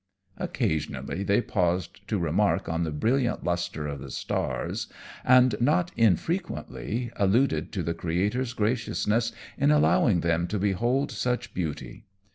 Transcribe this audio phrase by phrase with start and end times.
[0.39, 4.87] Occasionally they paused to remark on the brilliant lustre of the stars,
[5.23, 12.05] and, not infrequently, alluded to the Creator's graciousness in allowing them to behold such beauty.